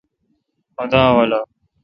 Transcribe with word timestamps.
خدا 0.75 1.01
اولو۔ 1.15 1.41